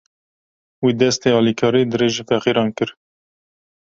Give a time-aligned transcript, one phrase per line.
[0.83, 2.89] Wî, destê alîkariyê dirêjî feqîran kir.